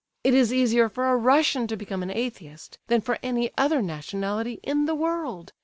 [0.23, 4.59] It is easier for a Russian to become an Atheist, than for any other nationality
[4.63, 5.53] in the world.